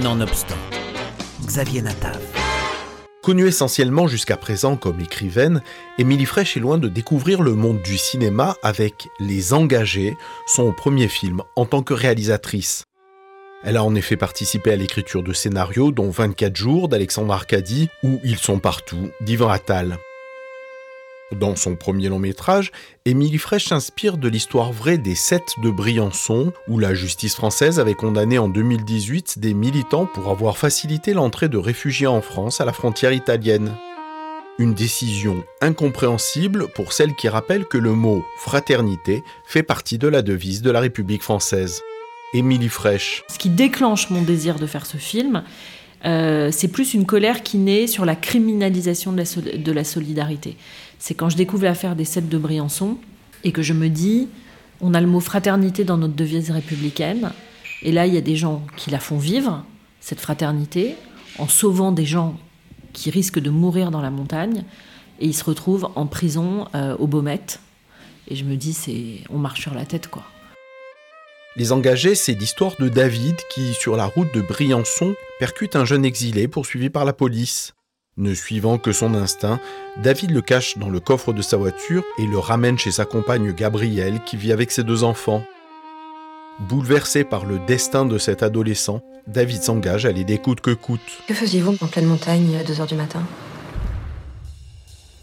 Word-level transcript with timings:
Nonobstant, 0.00 0.56
Xavier 1.44 1.82
Natav. 1.82 2.18
Connue 3.22 3.46
essentiellement 3.46 4.06
jusqu'à 4.06 4.38
présent 4.38 4.76
comme 4.76 5.00
écrivaine, 5.00 5.62
Émilie 5.98 6.24
Fraîche 6.24 6.56
est 6.56 6.60
loin 6.60 6.78
de 6.78 6.88
découvrir 6.88 7.42
le 7.42 7.52
monde 7.52 7.82
du 7.82 7.98
cinéma 7.98 8.56
avec 8.62 9.08
Les 9.20 9.52
Engagés, 9.52 10.16
son 10.46 10.72
premier 10.72 11.08
film 11.08 11.42
en 11.56 11.66
tant 11.66 11.82
que 11.82 11.92
réalisatrice. 11.92 12.86
Elle 13.64 13.76
a 13.76 13.84
en 13.84 13.94
effet 13.94 14.16
participé 14.16 14.72
à 14.72 14.76
l'écriture 14.76 15.22
de 15.22 15.34
scénarios 15.34 15.92
dont 15.92 16.08
24 16.08 16.56
jours 16.56 16.88
d'Alexandre 16.88 17.34
Arcadi 17.34 17.90
ou 18.02 18.18
Ils 18.24 18.38
sont 18.38 18.60
partout 18.60 19.10
d'Ivan 19.20 19.50
Attal. 19.50 19.98
Dans 21.38 21.56
son 21.56 21.76
premier 21.76 22.08
long 22.08 22.18
métrage, 22.18 22.72
Émilie 23.06 23.38
Fraîche 23.38 23.68
s'inspire 23.68 24.18
de 24.18 24.28
l'histoire 24.28 24.70
vraie 24.70 24.98
des 24.98 25.14
Sept 25.14 25.54
de 25.62 25.70
Briançon, 25.70 26.52
où 26.68 26.78
la 26.78 26.92
justice 26.92 27.34
française 27.34 27.80
avait 27.80 27.94
condamné 27.94 28.38
en 28.38 28.48
2018 28.48 29.38
des 29.38 29.54
militants 29.54 30.06
pour 30.06 30.28
avoir 30.28 30.58
facilité 30.58 31.14
l'entrée 31.14 31.48
de 31.48 31.56
réfugiés 31.56 32.06
en 32.06 32.20
France 32.20 32.60
à 32.60 32.66
la 32.66 32.74
frontière 32.74 33.12
italienne. 33.12 33.74
Une 34.58 34.74
décision 34.74 35.42
incompréhensible 35.62 36.68
pour 36.68 36.92
celle 36.92 37.14
qui 37.14 37.30
rappelle 37.30 37.64
que 37.64 37.78
le 37.78 37.92
mot 37.92 38.22
fraternité 38.36 39.22
fait 39.46 39.62
partie 39.62 39.96
de 39.96 40.08
la 40.08 40.20
devise 40.20 40.60
de 40.60 40.70
la 40.70 40.80
République 40.80 41.22
française. 41.22 41.80
Émilie 42.34 42.68
Fraîche. 42.68 43.24
Ce 43.28 43.38
qui 43.38 43.48
déclenche 43.48 44.10
mon 44.10 44.22
désir 44.22 44.58
de 44.58 44.66
faire 44.66 44.86
ce 44.86 44.98
film, 44.98 45.44
euh, 46.04 46.50
c'est 46.50 46.68
plus 46.68 46.94
une 46.94 47.06
colère 47.06 47.42
qui 47.42 47.58
naît 47.58 47.86
sur 47.86 48.04
la 48.04 48.16
criminalisation 48.16 49.12
de 49.12 49.72
la, 49.72 49.84
solidarité. 49.84 50.56
C'est 50.98 51.14
quand 51.14 51.28
je 51.28 51.36
découvre 51.36 51.64
l'affaire 51.64 51.96
des 51.96 52.04
sept 52.04 52.28
de 52.28 52.38
Briançon 52.38 52.98
et 53.44 53.52
que 53.52 53.62
je 53.62 53.72
me 53.72 53.88
dis, 53.88 54.28
on 54.80 54.94
a 54.94 55.00
le 55.00 55.06
mot 55.06 55.20
fraternité 55.20 55.84
dans 55.84 55.98
notre 55.98 56.14
devise 56.14 56.50
républicaine, 56.50 57.30
et 57.82 57.92
là 57.92 58.06
il 58.06 58.14
y 58.14 58.18
a 58.18 58.22
des 58.22 58.36
gens 58.36 58.62
qui 58.76 58.90
la 58.90 58.98
font 58.98 59.18
vivre, 59.18 59.64
cette 60.00 60.20
fraternité, 60.20 60.96
en 61.38 61.48
sauvant 61.48 61.92
des 61.92 62.04
gens 62.04 62.36
qui 62.92 63.10
risquent 63.10 63.40
de 63.40 63.50
mourir 63.50 63.90
dans 63.90 64.00
la 64.00 64.10
montagne, 64.10 64.64
et 65.20 65.26
ils 65.26 65.34
se 65.34 65.44
retrouvent 65.44 65.88
en 65.94 66.06
prison 66.06 66.66
euh, 66.74 66.96
au 66.98 67.06
Baumette. 67.06 67.60
Et 68.28 68.34
je 68.34 68.44
me 68.44 68.56
dis, 68.56 69.22
on 69.30 69.38
marche 69.38 69.60
sur 69.60 69.74
la 69.74 69.84
tête, 69.84 70.08
quoi. 70.08 70.24
Les 71.54 71.70
engagés, 71.72 72.14
c'est 72.14 72.32
l'histoire 72.32 72.76
de 72.78 72.88
David 72.88 73.36
qui, 73.50 73.74
sur 73.74 73.94
la 73.94 74.06
route 74.06 74.32
de 74.34 74.40
Briançon, 74.40 75.14
percute 75.38 75.76
un 75.76 75.84
jeune 75.84 76.04
exilé 76.04 76.48
poursuivi 76.48 76.88
par 76.88 77.04
la 77.04 77.12
police. 77.12 77.74
Ne 78.16 78.32
suivant 78.32 78.78
que 78.78 78.92
son 78.92 79.14
instinct, 79.14 79.60
David 79.98 80.30
le 80.30 80.40
cache 80.40 80.78
dans 80.78 80.88
le 80.88 80.98
coffre 80.98 81.34
de 81.34 81.42
sa 81.42 81.58
voiture 81.58 82.04
et 82.16 82.26
le 82.26 82.38
ramène 82.38 82.78
chez 82.78 82.90
sa 82.90 83.04
compagne 83.04 83.52
Gabrielle 83.52 84.22
qui 84.24 84.38
vit 84.38 84.50
avec 84.50 84.70
ses 84.70 84.82
deux 84.82 85.04
enfants. 85.04 85.44
Bouleversé 86.58 87.22
par 87.22 87.44
le 87.44 87.58
destin 87.58 88.06
de 88.06 88.16
cet 88.16 88.42
adolescent, 88.42 89.02
David 89.26 89.62
s'engage 89.62 90.06
à 90.06 90.12
l'aider 90.12 90.38
coûte 90.38 90.62
que 90.62 90.70
coûte. 90.70 91.00
Que 91.28 91.34
faisiez-vous 91.34 91.76
en 91.82 91.86
pleine 91.86 92.06
montagne 92.06 92.56
à 92.56 92.62
2h 92.62 92.86
du 92.86 92.94
matin? 92.94 93.22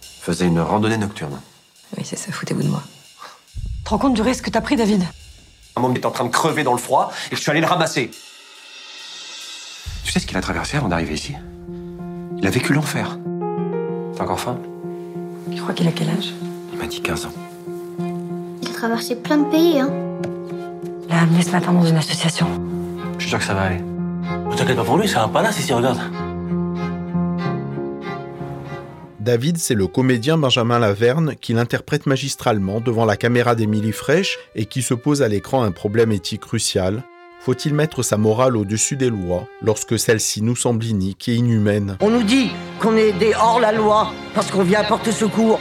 Faisais 0.00 0.46
une 0.46 0.60
randonnée 0.60 0.96
nocturne. 0.96 1.38
Oui, 1.98 2.04
c'est 2.06 2.16
ça, 2.16 2.32
foutez-vous 2.32 2.62
de 2.62 2.68
moi. 2.68 2.82
Tu 3.62 3.84
te 3.84 3.90
rends 3.90 3.98
compte 3.98 4.14
du 4.14 4.22
risque 4.22 4.46
que 4.46 4.50
t'as 4.50 4.62
pris, 4.62 4.76
David? 4.76 5.04
Maman 5.76 5.92
est 5.94 6.06
en 6.06 6.10
train 6.12 6.24
de 6.24 6.30
crever 6.30 6.62
dans 6.62 6.72
le 6.72 6.78
froid 6.78 7.10
et 7.32 7.36
je 7.36 7.40
suis 7.40 7.50
allé 7.50 7.60
le 7.60 7.66
ramasser. 7.66 8.10
Tu 10.04 10.12
sais 10.12 10.20
ce 10.20 10.26
qu'il 10.26 10.36
a 10.36 10.40
traversé 10.40 10.76
avant 10.76 10.88
d'arriver 10.88 11.14
ici? 11.14 11.34
Il 12.38 12.46
a 12.46 12.50
vécu 12.50 12.72
l'enfer. 12.72 13.18
T'as 14.16 14.22
encore 14.22 14.38
faim? 14.38 14.58
Tu 15.52 15.60
crois 15.60 15.74
qu'il 15.74 15.88
a 15.88 15.92
quel 15.92 16.10
âge? 16.10 16.32
Il 16.72 16.78
m'a 16.78 16.86
dit 16.86 17.00
15 17.00 17.26
ans. 17.26 17.32
Il 18.62 18.68
a 18.68 18.72
traversé 18.72 19.16
plein 19.16 19.38
de 19.38 19.50
pays, 19.50 19.80
hein 19.80 19.90
Il 21.08 21.12
a 21.12 21.22
amené 21.22 21.42
ce 21.42 21.50
matin 21.50 21.72
dans 21.72 21.84
une 21.84 21.96
association. 21.96 22.46
Je 23.18 23.22
suis 23.22 23.30
sûr 23.30 23.38
que 23.38 23.44
ça 23.44 23.54
va 23.54 23.62
aller. 23.62 23.80
Ne 23.80 24.54
t'inquiète 24.56 24.76
pas 24.76 24.84
pour 24.84 24.96
lui, 24.96 25.08
va 25.08 25.26
pas 25.26 25.42
là 25.42 25.50
si 25.50 25.72
regarde. 25.72 25.98
David, 29.24 29.56
c'est 29.56 29.74
le 29.74 29.86
comédien 29.86 30.36
Benjamin 30.36 30.78
Laverne 30.78 31.34
qui 31.40 31.54
l'interprète 31.54 32.04
magistralement 32.04 32.82
devant 32.82 33.06
la 33.06 33.16
caméra 33.16 33.54
d'Émilie 33.54 33.92
Fraîche 33.92 34.38
et 34.54 34.66
qui 34.66 34.82
se 34.82 34.92
pose 34.92 35.22
à 35.22 35.28
l'écran 35.28 35.62
un 35.62 35.70
problème 35.70 36.12
éthique 36.12 36.42
crucial. 36.42 37.02
Faut-il 37.40 37.72
mettre 37.72 38.02
sa 38.02 38.18
morale 38.18 38.54
au-dessus 38.54 38.96
des 38.96 39.08
lois 39.08 39.48
lorsque 39.62 39.98
celle-ci 39.98 40.42
nous 40.42 40.56
semble 40.56 40.84
inique 40.84 41.26
et 41.30 41.36
inhumaine? 41.36 41.96
On 42.02 42.10
nous 42.10 42.22
dit 42.22 42.50
qu'on 42.80 42.98
est 42.98 43.12
des 43.12 43.32
hors-la-loi 43.34 44.12
parce 44.34 44.50
qu'on 44.50 44.62
vient 44.62 44.84
porter 44.84 45.10
secours. 45.10 45.58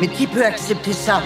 Mais 0.00 0.06
qui 0.06 0.28
peut 0.28 0.44
accepter 0.44 0.92
ça? 0.92 1.20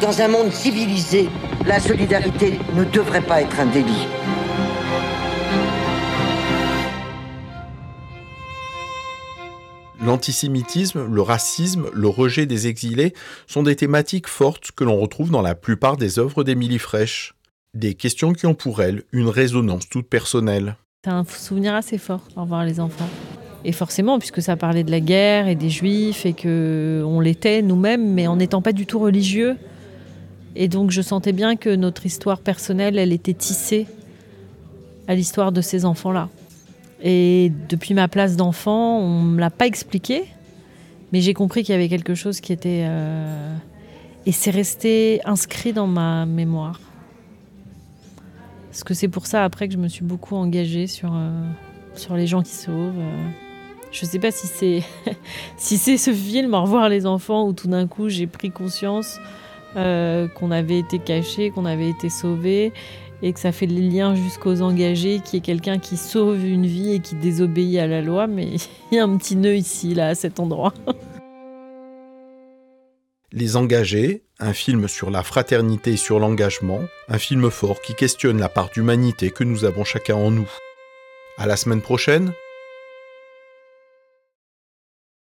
Dans 0.00 0.20
un 0.20 0.28
monde 0.28 0.50
civilisé, 0.52 1.28
la 1.64 1.78
solidarité 1.78 2.58
ne 2.74 2.82
devrait 2.82 3.22
pas 3.22 3.40
être 3.40 3.60
un 3.60 3.66
délit. 3.66 4.08
L'antisémitisme, 10.04 11.06
le 11.10 11.22
racisme, 11.22 11.86
le 11.94 12.08
rejet 12.08 12.44
des 12.44 12.66
exilés 12.66 13.14
sont 13.46 13.62
des 13.62 13.74
thématiques 13.74 14.26
fortes 14.26 14.70
que 14.72 14.84
l'on 14.84 15.00
retrouve 15.00 15.30
dans 15.30 15.40
la 15.40 15.54
plupart 15.54 15.96
des 15.96 16.18
œuvres 16.18 16.44
d'Émilie 16.44 16.78
Fraîche. 16.78 17.34
Des 17.72 17.94
questions 17.94 18.34
qui 18.34 18.44
ont 18.44 18.54
pour 18.54 18.82
elle 18.82 19.04
une 19.12 19.28
résonance 19.28 19.88
toute 19.88 20.06
personnelle. 20.06 20.76
C'est 21.04 21.10
un 21.10 21.24
souvenir 21.24 21.74
assez 21.74 21.96
fort, 21.96 22.20
au 22.36 22.42
revoir 22.42 22.66
les 22.66 22.80
enfants. 22.80 23.08
Et 23.64 23.72
forcément, 23.72 24.18
puisque 24.18 24.42
ça 24.42 24.56
parlait 24.56 24.84
de 24.84 24.90
la 24.90 25.00
guerre 25.00 25.48
et 25.48 25.54
des 25.54 25.70
juifs 25.70 26.26
et 26.26 26.34
que 26.34 27.02
on 27.06 27.20
l'était 27.20 27.62
nous-mêmes, 27.62 28.12
mais 28.12 28.26
en 28.26 28.36
n'étant 28.36 28.60
pas 28.60 28.72
du 28.72 28.84
tout 28.84 28.98
religieux. 28.98 29.56
Et 30.54 30.68
donc 30.68 30.90
je 30.90 31.00
sentais 31.00 31.32
bien 31.32 31.56
que 31.56 31.74
notre 31.74 32.04
histoire 32.04 32.40
personnelle, 32.40 32.98
elle 32.98 33.12
était 33.12 33.32
tissée 33.32 33.86
à 35.08 35.14
l'histoire 35.14 35.50
de 35.50 35.62
ces 35.62 35.86
enfants-là. 35.86 36.28
Et 37.02 37.52
depuis 37.68 37.94
ma 37.94 38.08
place 38.08 38.36
d'enfant, 38.36 38.98
on 38.98 39.22
ne 39.22 39.30
me 39.32 39.40
l'a 39.40 39.50
pas 39.50 39.66
expliqué, 39.66 40.24
mais 41.12 41.20
j'ai 41.20 41.34
compris 41.34 41.62
qu'il 41.62 41.72
y 41.72 41.76
avait 41.76 41.88
quelque 41.88 42.14
chose 42.14 42.40
qui 42.40 42.52
était... 42.52 42.84
Euh, 42.86 43.56
et 44.26 44.32
c'est 44.32 44.50
resté 44.50 45.20
inscrit 45.24 45.72
dans 45.72 45.86
ma 45.86 46.24
mémoire. 46.24 46.80
Parce 48.70 48.84
que 48.84 48.94
c'est 48.94 49.08
pour 49.08 49.26
ça 49.26 49.44
après 49.44 49.68
que 49.68 49.74
je 49.74 49.78
me 49.78 49.88
suis 49.88 50.04
beaucoup 50.04 50.34
engagée 50.34 50.86
sur, 50.86 51.12
euh, 51.14 51.30
sur 51.94 52.16
les 52.16 52.26
gens 52.26 52.42
qui 52.42 52.52
sauvent. 52.52 52.98
Euh. 52.98 53.28
Je 53.92 54.04
ne 54.04 54.10
sais 54.10 54.18
pas 54.18 54.30
si 54.30 54.46
c'est 54.46 54.82
si 55.56 55.78
ce 55.78 56.12
film, 56.12 56.54
Au 56.54 56.62
revoir 56.62 56.88
les 56.88 57.06
enfants, 57.06 57.46
où 57.46 57.52
tout 57.52 57.68
d'un 57.68 57.86
coup 57.86 58.08
j'ai 58.08 58.26
pris 58.26 58.50
conscience 58.50 59.20
qu'on 59.74 60.52
avait 60.52 60.78
été 60.78 61.00
cachés, 61.00 61.50
qu'on 61.50 61.64
avait 61.64 61.90
été 61.90 62.08
sauvés 62.08 62.72
et 63.24 63.32
que 63.32 63.40
ça 63.40 63.52
fait 63.52 63.66
le 63.66 63.80
lien 63.80 64.14
jusqu'aux 64.14 64.60
engagés, 64.60 65.20
qui 65.24 65.38
est 65.38 65.40
quelqu'un 65.40 65.78
qui 65.78 65.96
sauve 65.96 66.44
une 66.44 66.66
vie 66.66 66.92
et 66.92 67.00
qui 67.00 67.14
désobéit 67.14 67.78
à 67.78 67.86
la 67.86 68.02
loi, 68.02 68.26
mais 68.26 68.56
il 68.92 68.96
y 68.96 68.98
a 68.98 69.04
un 69.04 69.16
petit 69.16 69.34
nœud 69.34 69.56
ici, 69.56 69.94
là, 69.94 70.08
à 70.08 70.14
cet 70.14 70.38
endroit. 70.38 70.74
Les 73.32 73.56
engagés, 73.56 74.24
un 74.38 74.52
film 74.52 74.88
sur 74.88 75.10
la 75.10 75.22
fraternité 75.22 75.94
et 75.94 75.96
sur 75.96 76.20
l'engagement, 76.20 76.80
un 77.08 77.18
film 77.18 77.50
fort 77.50 77.80
qui 77.80 77.94
questionne 77.94 78.38
la 78.38 78.50
part 78.50 78.68
d'humanité 78.68 79.30
que 79.30 79.42
nous 79.42 79.64
avons 79.64 79.84
chacun 79.84 80.16
en 80.16 80.30
nous. 80.30 80.48
À 81.38 81.46
la 81.46 81.56
semaine 81.56 81.80
prochaine 81.80 82.32